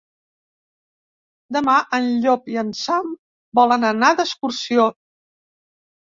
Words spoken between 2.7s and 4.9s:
Sam volen anar d'excursió.